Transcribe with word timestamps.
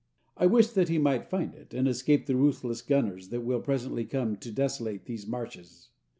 I 0.35 0.47
wished 0.47 0.73
that 0.73 0.89
he 0.89 0.97
might 0.97 1.29
find 1.29 1.53
it, 1.53 1.75
and 1.75 1.87
escape 1.87 2.25
the 2.25 2.35
ruthless 2.35 2.81
gunners 2.81 3.29
that 3.29 3.41
will 3.41 3.61
presently 3.61 4.03
come 4.05 4.35
to 4.37 4.51
desolate 4.51 5.05
these 5.05 5.27
marshes. 5.27 5.89